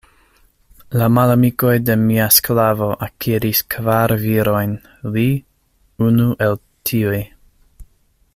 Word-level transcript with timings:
La 1.01 1.09
malamikoj 1.17 1.73
de 1.89 1.97
mia 2.05 2.25
sklavo 2.39 2.87
akiris 3.09 3.61
kvar 3.75 4.17
virojn; 4.25 4.75
li, 5.19 5.27
unu 6.09 6.29
el 6.49 6.61
tiuj. 6.91 7.25